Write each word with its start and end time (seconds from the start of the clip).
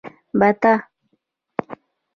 🪿بته 0.39 0.73